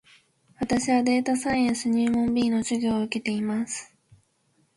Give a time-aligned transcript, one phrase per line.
[0.59, 3.93] 私はデータサイエンス入門 B の授業を受けています